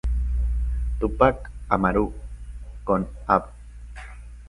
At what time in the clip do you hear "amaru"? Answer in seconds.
1.69-2.11